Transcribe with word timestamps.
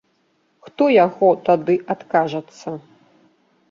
Хто 0.67 0.87
яго 1.05 1.29
тады 1.51 1.79
адкажацца. 1.97 2.69